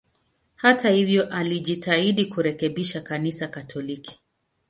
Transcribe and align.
Hata 0.55 0.89
hivyo, 0.89 1.29
alijitahidi 1.29 2.25
kurekebisha 2.25 3.01
Kanisa 3.01 3.47
Katoliki. 3.47 4.19